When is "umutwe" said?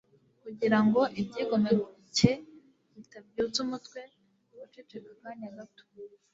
3.65-3.99